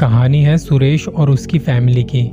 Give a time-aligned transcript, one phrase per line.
[0.00, 2.30] कहानी है सुरेश और उसकी फैमिली की।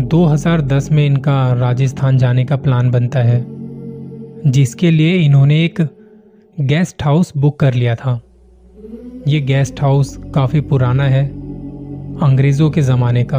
[0.00, 3.46] 2010 में इनका राजस्थान जाने का प्लान बनता है,
[4.46, 5.88] जिसके लिए इन्होंने एक
[6.60, 8.20] गेस्ट हाउस बुक कर लिया था।
[9.28, 11.28] ये गेस्ट हाउस काफ़ी पुराना है,
[12.16, 13.38] अंग्रेज़ों के ज़माने का।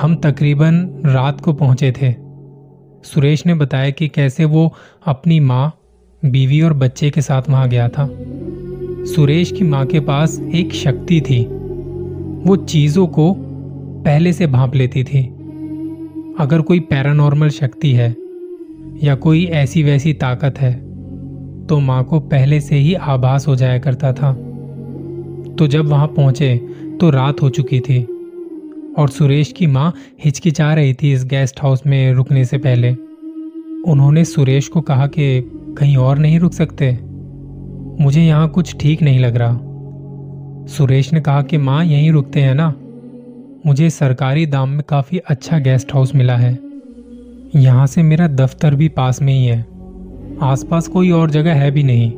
[0.00, 2.14] हम तकरीबन रात को पहुँचे थे।
[3.04, 4.74] सुरेश ने बताया कि कैसे वो
[5.06, 5.78] अपनी माँ,
[6.24, 8.08] बीवी और बच्चे के साथ वहाँ गया था।
[9.04, 11.59] सुरेश की माँ के पास एक शक्ति थी।
[12.40, 13.32] वो चीज़ों को
[14.04, 15.22] पहले से भांप लेती थी।
[16.40, 18.14] अगर कोई पैरानॉर्मल शक्ति है
[19.02, 20.72] या कोई ऐसी वैसी ताकत है
[21.66, 24.32] तो माँ को पहले से ही आभास हो जाया करता था।
[25.54, 26.56] तो जब वहाँ पहुँचे
[27.00, 28.02] तो रात हो चुकी थी
[28.98, 29.92] और सुरेश की माँ
[30.24, 32.90] हिचकिचा रही थी इस गेस्ट हाउस में रुकने से पहले।
[33.90, 35.40] उन्होंने सुरेश को कहा कि
[35.78, 36.92] कहीं और नहीं रुक सकते?
[38.00, 39.60] मुझे यहाँ कुछ ठीक नहीं लग रहा।
[40.68, 42.74] सुरेश ने कहा कि माँ यहीं रुकते हैं ना।
[43.66, 46.58] मुझे सरकारी दाम में काफ़ी अच्छा गेस्ट हाउस मिला है।
[47.56, 49.66] यहाँ से मेरा दफ्तर भी पास में ही है।
[50.42, 52.12] आसपास कोई और जगह है भी नहीं।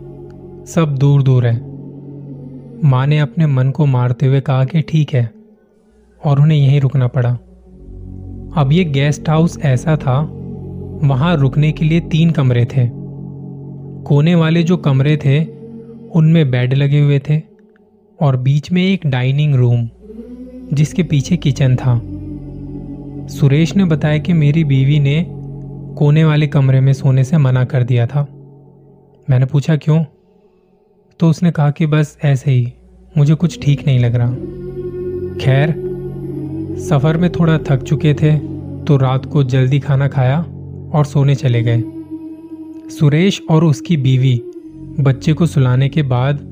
[0.65, 1.57] सब दूर दूर है।
[2.85, 5.31] माँ ने अपने मन को मारते हुए कहा कि ठीक है,
[6.25, 7.31] और उन्हें यहीं रुकना पड़ा।
[8.57, 10.21] अब ये गेस्ट हाउस ऐसा था,
[11.03, 12.89] वहाँ रुकने के लिए तीन कमरे थे।
[14.03, 15.45] कोने वाले जो कमरे थे,
[16.11, 17.52] उनमें बेड लगे हुए थे।
[18.23, 19.89] और बीच में एक डाइनिंग रूम,
[20.73, 22.01] जिसके पीछे किचन था।
[23.29, 25.27] सुरेश ने बताया कि मेरी बीवी ने
[25.99, 28.27] कोने वाले कमरे में सोने से मना कर दिया था।
[29.31, 30.05] मैंने पूछा, क्यों?
[31.21, 32.73] तो उसने कहा कि बस ऐसे ही,
[33.17, 34.31] मुझे कुछ ठीक नहीं लग रहा।
[35.37, 35.71] खैर,
[36.79, 38.37] सफ़र में थोड़ा थक चुके थे
[38.85, 40.39] तो रात को जल्दी खाना खाया
[40.95, 41.83] और सोने चले गए।
[42.91, 44.41] सुरेश और उसकी बीवी
[45.01, 46.52] बच्चे को सुलाने के बाद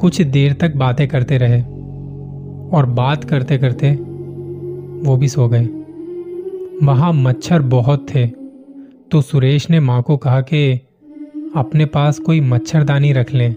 [0.00, 1.60] कुछ देर तक बातें करते रहे
[2.76, 3.92] और बात करते करते
[5.08, 5.64] वो भी सो गए।
[6.86, 8.26] वहाँ मच्छर बहुत थे
[9.10, 10.80] तो सुरेश ने माँ को कहा कि,
[11.56, 13.52] अपने पास कोई मच्छरदानी रख लें।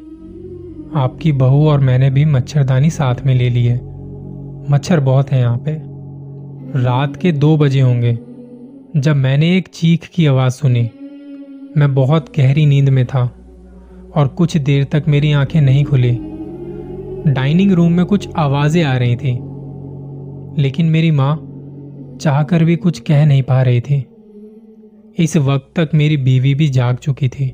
[0.95, 3.77] आपकी बहू और मैंने भी मच्छरदानी साथ में ले ली है
[4.71, 5.71] मच्छर बहुत है यहाँ पे।
[6.83, 8.19] रात के दो बजे होंगे,
[8.97, 10.89] जब मैंने एक चीख की आवाज़ सुनी।
[11.77, 13.35] मैं बहुत गहरी नींद में था
[14.15, 16.30] और कुछ देर तक मेरी आँखें नहीं खुली।
[17.27, 19.31] डाइनिंग रूम में कुछ आवाज़ें आ रही थी,
[20.61, 21.35] लेकिन मेरी माँ
[22.21, 24.05] चाहकर भी कुछ कह नहीं पा रही थी।
[25.19, 27.45] इस वक्त तक मेरी बीवी भी जाग चुकी थी।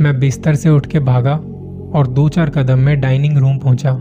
[0.00, 1.34] मैं बिस्तर से उठ के भागा
[1.94, 3.96] और दो चार कदम में डाइनिंग रूम पहुँचा।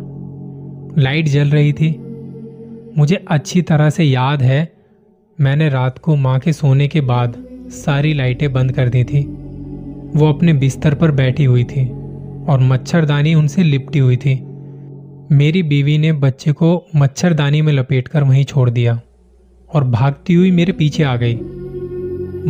[0.98, 1.92] लाइट जल रही थी।
[2.98, 4.72] मुझे अच्छी तरह से याद है,
[5.42, 7.36] मैंने रात को माँ के सोने के बाद
[7.72, 9.24] सारी लाइटें बंद कर दी थी।
[10.16, 11.90] वो अपने बिस्तर पर बैठी हुई थी।
[12.50, 14.46] और मच्छरदानी उनसे लिपटी हुई थी।
[15.32, 19.02] मेरी बीवी ने बच्चे को मच्छरदानी में लपेटकर वहीं छोड़ दिया
[19.74, 21.36] और भागती हुई मेरे पीछे आ गई।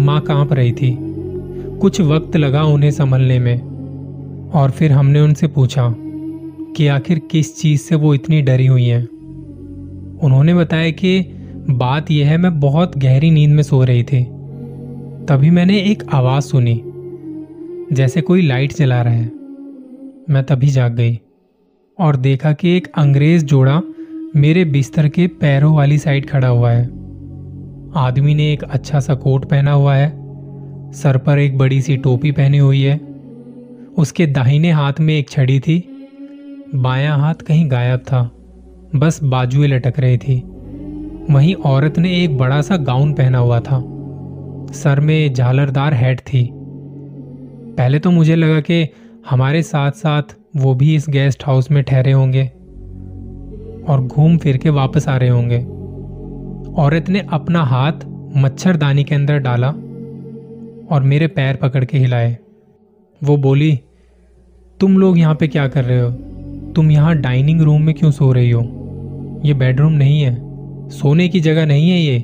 [0.02, 0.98] माँ काँप रही थी।
[1.82, 3.62] कुछ वक्त लगा उन्हें संभलने में
[4.50, 5.96] और फिर हमने उनसे पूछा
[6.78, 9.08] कि आखिर किस चीज़ से वो इतनी डरी हुई हैं।
[10.24, 11.22] उन्होंने बताया कि
[11.70, 14.24] बात यह है, मैं बहुत गहरी नींद में सो रही थी।
[15.26, 16.84] तभी मैंने एक आवाज़ सुनी,
[17.96, 19.38] जैसे कोई लाइट जला रहा है।
[20.29, 21.19] मैं तभी जाग गई
[22.00, 23.81] और देखा कि एक अंग्रेज़ जोड़ा
[24.35, 26.84] मेरे बिस्तर के पैरों वाली साइड खड़ा हुआ है।
[27.95, 30.09] आदमी ने एक अच्छा सा कोट पहना हुआ है,
[30.91, 33.00] सर पर एक बड़ी सी टोपी पहनी हुई है।
[33.97, 35.78] उसके दाहिने हाथ में एक छड़ी थी,
[36.75, 38.31] बायां हाथ कहीं गायब था,
[38.95, 40.44] बस बाजुएँ लटक रही थी।
[41.29, 43.84] वहीं औरत ने एक बड़ा सा गाउन पहना हुआ था,
[44.73, 46.50] सर में झालरदार हेड थी।
[47.78, 48.84] पहले तो मुझे लगा कि
[49.29, 50.23] हमारे साथ साथ
[50.56, 52.47] वो भी इस गेस्ट हाउस में ठहरे होंगे
[53.88, 55.59] और घूम फिर के वापस आ रहे होंगे।
[56.81, 57.91] औरत ने अपना हाथ
[58.38, 59.69] मच्छरदानी के अंदर डाला
[60.91, 62.38] और मेरे पैर पकड़ के हिलाए।
[63.24, 63.80] वो बोली,
[64.80, 66.12] तुम लोग यहाँ पे क्या कर रहे हो?
[66.75, 68.62] तुम यहाँ डाइनिंग रूम में क्यों सो रही हो?
[69.45, 70.38] ये बेडरूम नहीं है।
[70.89, 72.24] सोने की जगह नहीं है ये।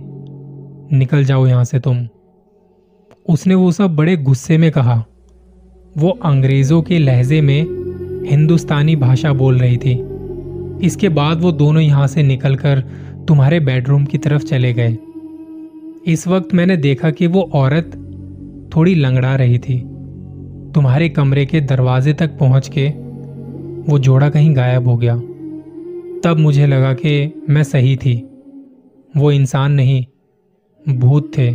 [0.98, 2.08] निकल जाओ यहाँ से तुम।
[3.30, 5.06] उसने वो सब बड़े गुस्से में कहा।
[5.98, 7.62] वो अंग्रेज़ों के लहजे में
[8.28, 10.06] हिंदुस्तानी भाषा बोल रही थी।
[10.86, 12.80] इसके बाद वो दोनों यहाँ से निकलकर
[13.28, 14.98] तुम्हारे बेडरूम की तरफ़ चले गए।
[16.08, 17.92] इस वक्त मैंने देखा कि वो औरत
[18.76, 19.80] थोड़ी लंगड़ा रही थी।
[20.76, 22.88] तुम्हारे कमरे के दरवाजे तक पहुँच के
[23.92, 25.16] वो जोड़ा कहीं गायब हो गया।
[26.24, 28.30] तब मुझे लगा कि मैं सही थी।
[29.18, 30.06] वो इंसान नहीं,
[30.90, 31.52] भूत थे।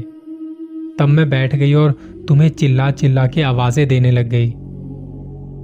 [0.99, 1.95] तब मैं बैठ गई और
[2.31, 4.55] तुम्हें चिल्ला चिल्ला के आवाज़ें देने लग गई।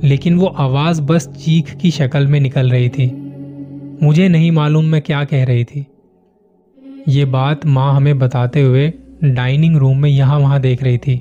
[0.09, 3.33] लेकिन वो आवाज़ बस चीख की शक्ल में निकल रही थी।
[4.03, 5.87] मुझे नहीं मालूम मैं क्या कह रही थी।
[7.09, 8.93] ये बात माँ हमें बताते हुए
[9.25, 11.19] डाइनिंग रूम में यहाँ वहाँ देख रही थी।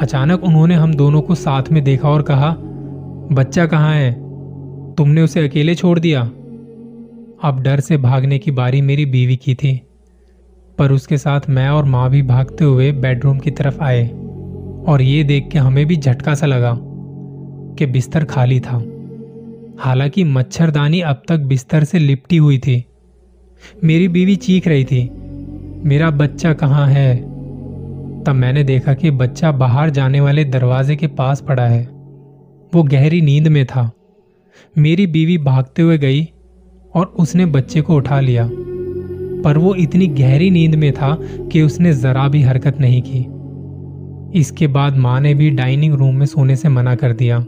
[0.00, 2.56] अचानक उन्होंने हम दोनों को साथ में देखा और कहा,
[3.32, 4.12] बच्चा कहाँ है?
[4.94, 6.22] तुमने उसे अकेले छोड़ दिया?
[7.42, 9.82] अब डर से भागने की बारी मेरी बीवी की थी।
[10.78, 14.23] पर उसके साथ मैं और माँ भी भागते हुए बेडरूम की तरफ़ आए।
[14.86, 16.78] और ये देख के हमें भी झटका सा लगा
[17.78, 18.84] कि बिस्तर खाली था।
[19.78, 22.84] हालाँकि मच्छरदानी अब तक बिस्तर से लिपटी हुई थी।
[23.84, 25.10] मेरी बीवी चीख रही थी,
[25.84, 27.16] मेरा बच्चा कहाँ है?
[28.24, 31.84] तब मैंने देखा कि बच्चा बाहर जाने वाले दरवाजे के पास पड़ा है।
[32.74, 33.90] वो गहरी नींद में था।
[34.78, 36.28] मेरी बीवी भागते हुए गई
[36.94, 38.50] और उसने बच्चे को उठा लिया।
[39.44, 43.43] पर वो इतनी गहरी नींद में था कि उसने जरा भी हरकत नहीं की।
[44.34, 47.38] इसके बाद माँ ने भी डाइनिंग रूम में सोने से मना कर दिया।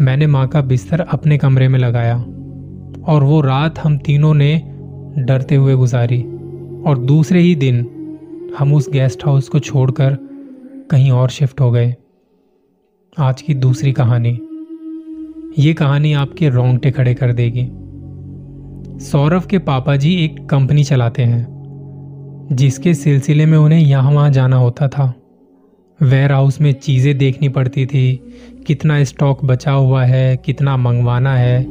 [0.00, 2.16] मैंने माँ का बिस्तर अपने कमरे में लगाया
[3.08, 4.56] और वो रात हम तीनों ने
[5.18, 6.22] डरते हुए गुजारी
[6.86, 7.86] और दूसरे ही दिन
[8.58, 10.18] हम उस गेस्ट हाउस को छोड़कर
[10.90, 11.94] कहीं और शिफ्ट हो गए।
[13.18, 14.38] आज की दूसरी कहानी।
[15.58, 17.68] ये कहानी आपके रोंगटे खड़े कर देगी।
[19.00, 21.46] सौरभ के पापा जी एक कंपनी चलाते हैं,
[22.52, 25.12] जिसके सिलसिले में उन्हें यहाँ वहाँ जाना होता था।
[26.02, 28.34] वेयर हाउस में चीज़ें देखनी पड़ती थी।
[28.66, 31.66] कितना स्टॉक बचा हुआ है, कितना मंगवाना है।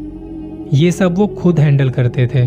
[0.74, 2.44] ये सब वो खुद हैंडल करते थे।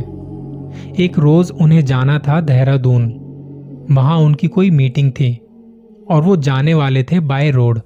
[1.05, 3.13] एक रोज उन्हें जाना था देहरादून।
[3.91, 5.41] वहाँ उनकी कोई मीटिंग थी
[6.11, 7.81] और वो जाने वाले थे बाय रोड।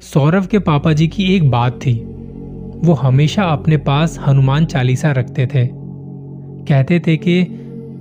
[0.00, 1.94] सौरभ के पापा जी की एक बात थी।
[2.84, 5.68] वो हमेशा अपने पास हनुमान चालीसा रखते थे।
[6.68, 7.44] कहते थे कि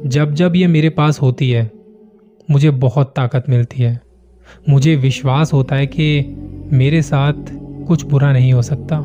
[0.05, 1.71] जब जब ये मेरे पास होती है,
[2.51, 4.02] मुझे बहुत ताकत मिलती है।
[4.69, 6.35] मुझे विश्वास होता है कि
[6.73, 7.33] मेरे साथ
[7.87, 9.03] कुछ बुरा नहीं हो सकता।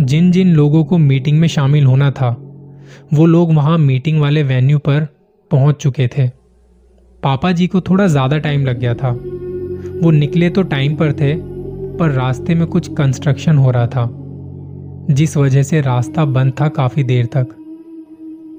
[0.00, 2.30] जिन जिन लोगों को मीटिंग में शामिल होना था,
[3.14, 5.06] वो लोग वहाँ मीटिंग वाले वेन्यू पर
[5.50, 6.28] पहुँच चुके थे।
[7.22, 9.10] पापा जी को थोड़ा ज़्यादा टाइम लग गया था।
[10.02, 11.34] वो निकले तो टाइम पर थे,
[11.98, 14.08] पर रास्ते में कुछ कंस्ट्रक्शन हो रहा था,
[15.10, 17.54] जिस वजह से रास्ता बंद था काफ़ी देर तक।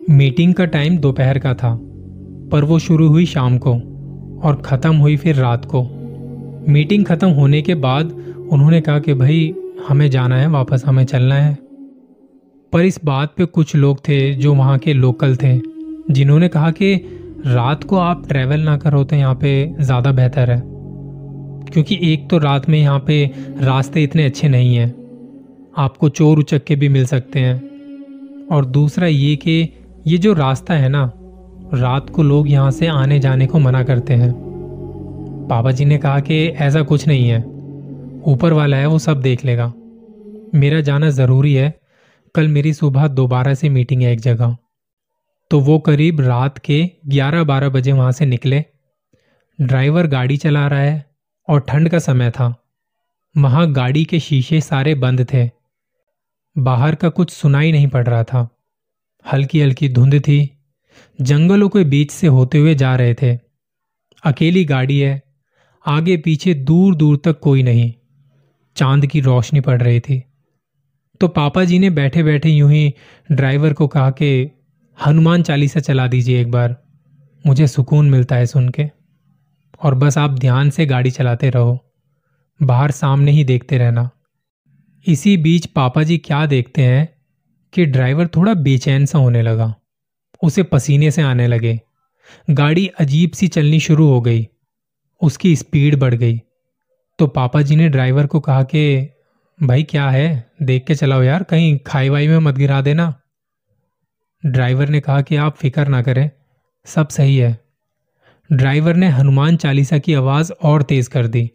[0.10, 1.78] मीटिंग का टाइम दोपहर का था,
[2.52, 3.74] पर वो शुरू हुई शाम को।
[4.40, 5.84] और ख़त्म हुई फिर रात को।
[6.68, 8.12] मीटिंग ख़त्म होने के बाद
[8.52, 9.54] उन्होंने कहा कि भाई,
[9.88, 11.58] हमें जाना है, वापस हमें चलना है।
[12.74, 15.60] पर इस बात पे कुछ लोग थे जो वहाँ के लोकल थे,
[16.12, 16.96] जिन्होंने कहा कि
[17.46, 20.62] रात को आप ट्रैवल ना करो तो यहाँ पे ज़्यादा बेहतर है।
[21.66, 23.26] क्योंकि एक तो रात में यहाँ पे
[23.60, 24.94] रास्ते इतने अच्छे नहीं हैं।
[25.78, 29.62] आपको चोर उचक्के भी मिल सकते हैं। और दूसरा ये कि
[30.08, 31.06] ये जो रास्ता है ना
[31.74, 34.34] रात को लोग यहाँ से आने जाने को मना करते हैं।
[35.50, 37.44] पापा जी ने कहा कि ऐसा कुछ नहीं है।
[38.24, 39.74] ऊपर वाला है, वो सब देख लेगा।
[40.56, 41.80] मेरा जाना ज़रूरी है।
[42.36, 44.58] कल मेरी सुबह दोबारा से मीटिंग है एक जगह।
[45.52, 48.66] तो वो करीब रात के 11-12 बजे वहाँ से निकले।
[49.62, 51.06] ड्राइवर गाड़ी चला रहा है
[51.48, 52.56] और ठंड का समय था।
[53.38, 55.50] वहाँ गाड़ी के शीशे सारे बंद थे।
[56.58, 58.50] बाहर का कुछ सुनाई नहीं पड़ रहा था।
[59.34, 60.59] हल्की हल्की धुंध थी।
[61.22, 63.40] जंगलों के बीच से होते हुए जा रहे थे।
[64.24, 65.24] अकेली गाड़ी है।
[65.86, 67.94] आगे पीछे दूर दूर तक कोई नहीं।
[68.76, 70.24] चाँद की रोशनी पड़ रही थी।
[71.22, 72.94] तो पापा जी ने बैठे बैठे यूँ ही
[73.32, 74.52] ड्राइवर को कहा कि,
[75.06, 76.84] हनुमान चालीसा चला दीजिए एक बार।
[77.48, 78.92] मुझे सुकून मिलता है सुन के।
[79.84, 81.94] और बस आप ध्यान से गाड़ी चलाते रहो।
[82.64, 84.10] बाहर सामने ही देखते रहना।
[85.08, 87.10] इसी बीच पापा जी क्या देखते हैं
[87.74, 89.76] कि ड्राइवर थोड़ा बेचैन सा होने लगा।
[90.44, 91.82] उसे पसीने से आने लगे।
[92.50, 94.48] गाड़ी अजीब सी चलनी शुरू हो गई।
[95.22, 96.42] उसकी स्पीड बढ़ गई।
[97.20, 99.10] तो पापा जी ने ड्राइवर को कहा कि,
[99.64, 100.52] भाई, क्या है?
[100.62, 103.22] देख के चलाओ यार, कहीं खाई वाई में मत गिरा देना।
[104.46, 106.32] ड्राइवर ने कहा कि, आप फ़िक्र ना करें,
[106.86, 107.60] सब सही है।
[108.52, 111.52] ड्राइवर ने हनुमान चालीसा की आवाज़ और तेज कर दी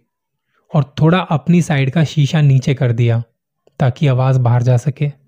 [0.75, 3.23] और थोड़ा अपनी साइड का शीशा नीचे कर दिया
[3.81, 5.24] ताकि आवाज़ बाहर जा सके।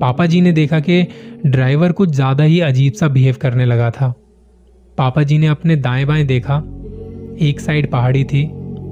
[0.00, 1.06] पापा जी ने देखा कि
[1.46, 4.14] ड्राइवर कुछ ज़्यादा ही अजीब सा बिहेव करने लगा था।
[4.98, 6.56] पापा जी ने अपने दाएँ बाएँ देखा।
[7.40, 8.44] एक साइड पहाड़ी थी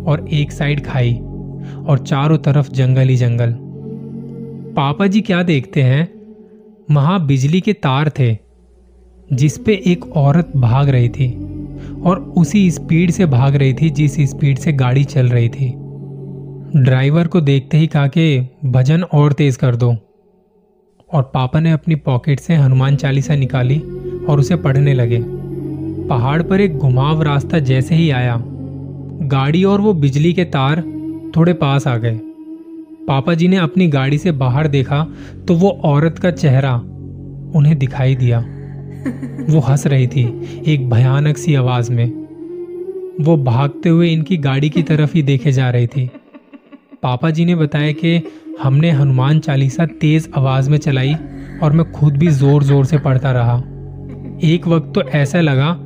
[0.07, 1.15] और एक साइड खाई
[1.87, 3.55] और चारों तरफ़ जंगल ही जंगल।
[4.77, 6.09] पापा जी क्या देखते हैं?
[6.91, 8.37] वहाँ बिजली के तार थे,
[9.33, 11.31] जिस पे एक औरत भाग रही थी
[12.03, 15.73] और उसी स्पीड से भाग रही थी, जिस स्पीड से गाड़ी चल रही थी।
[16.77, 19.97] ड्राइवर को देखते ही कहा कि, भजन और तेज कर दो।
[21.13, 23.79] और पापा ने अपनी पॉकेट से हनुमान चालीसा निकाली
[24.29, 25.23] और उसे पढ़ने लगे।
[26.09, 28.43] पहाड़ पर एक घुमाव रास्ता जैसे ही आया।
[29.23, 30.83] गाड़ी और वो बिजली के तार
[31.37, 32.21] थोड़े पास आ गए।
[33.09, 35.07] पापा जी ने अपनी गाड़ी से बाहर देखा
[35.49, 36.75] तो वो औरत का चेहरा
[37.55, 38.39] उन्हें दिखाई दिया।
[39.51, 40.25] वो हंस रही थी
[40.67, 42.07] एक भयानक सी आवाज़ में।
[43.21, 46.11] वो भागते हुए इनकी गाड़ी की तरफ़ ही देखे जा रही थी।
[47.03, 48.23] पापा जी ने बताया कि
[48.63, 51.15] हमने हनुमान चालीसा तेज आवाज़ में चलाई
[51.63, 53.57] और मैं खुद भी ज़ोर ज़ोर से पढ़ता रहा।
[54.45, 55.77] एक वक्त तो ऐसा लगा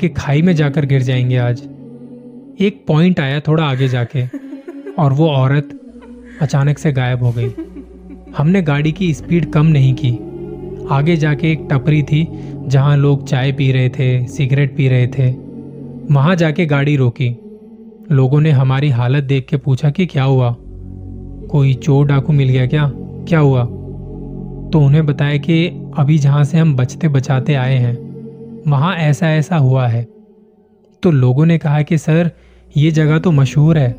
[0.00, 1.62] कि खाई में जाकर गिर जाएँगे आज।
[2.60, 4.26] एक पॉइंट आया थोड़ा आगे जाके
[4.98, 5.70] और वो औरत
[6.42, 7.50] अचानक से गायब हो गई।
[8.36, 10.12] हमने गाड़ी की स्पीड कम नहीं की।
[10.90, 12.26] आगे जाके एक टपरी थी
[12.66, 15.30] जहाँ लोग चाय पी रहे थे, सिगरेट पी रहे थे।
[16.14, 17.30] वहाँ जाके गाड़ी रोकी।
[18.12, 20.56] लोगों ने हमारी हालत देख के पूछा कि क्या हुआ?
[21.50, 22.92] कोई चोर डाकू मिल गया क्या?
[23.28, 23.64] क्या हुआ?
[24.70, 25.66] तो उन्हें बताया कि
[25.98, 27.98] अभी जहाँ से हम बचते बचाते आए हैं,
[28.70, 30.08] वहाँ ऐसा ऐसा हुआ है।
[31.02, 32.30] तो लोगों ने कहा कि, सर,
[32.76, 33.96] ये जगह तो मशहूर है।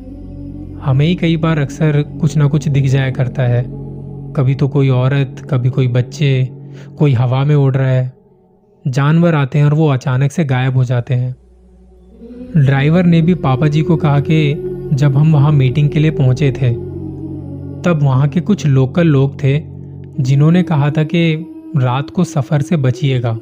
[0.82, 3.64] हमें ही कई बार अक्सर कुछ ना कुछ दिख जाया करता है।
[4.36, 6.48] कभी तो कोई औरत, कभी कोई बच्चे,
[6.98, 8.12] कोई हवा में उड़ रहा है।
[8.86, 11.36] जानवर आते हैं और वो अचानक से गायब हो जाते हैं।
[12.56, 14.54] ड्राइवर ने भी पापा जी को कहा कि,
[14.92, 16.87] जब हम वहाँ मीटिंग के लिए पहुँचे थे
[17.84, 19.60] तब वहाँ के कुछ लोकल लोग थे,
[20.20, 21.34] जिन्होंने कहा था कि
[21.76, 23.38] रात को सफ़र से बचिएगा।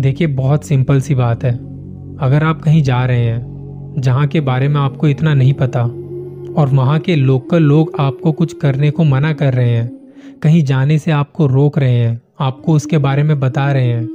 [0.00, 1.52] देखिए, बहुत सिंपल सी बात है।
[2.18, 5.82] अगर आप कहीं जा रहे हैं, जहाँ के बारे में आपको इतना नहीं पता,
[6.56, 9.90] और वहाँ के लोकल लोग आपको कुछ करने को मना कर रहे हैं,
[10.42, 14.06] कहीं जाने से आपको रोक रहे हैं, आपको उसके बारे में बता रहे हैं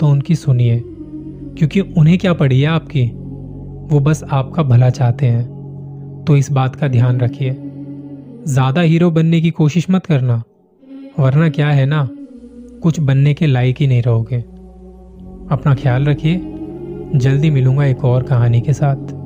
[0.00, 0.82] तो उनकी सुनिए,
[1.58, 3.06] क्योंकि उन्हें क्या पड़ी है आपकी?
[3.88, 7.50] वो बस आपका भला चाहते हैं। तो इस बात का ध्यान रखिए।
[8.46, 10.42] ज़्यादा हीरो बनने की कोशिश मत करना,
[11.18, 12.08] वरना क्या है ना,
[12.82, 14.36] कुछ बनने के लायक ही नहीं रहोगे।
[15.50, 16.40] अपना ख्याल रखिए,
[17.14, 19.17] जल्दी मिलूँगा एक और कहानी के साथ।